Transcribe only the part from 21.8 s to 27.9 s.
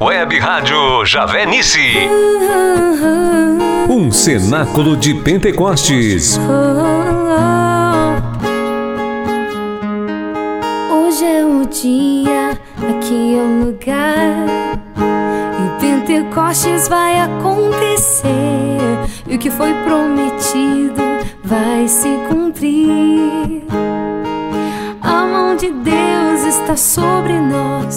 se cumprir. A mão de Deus está sobre nós.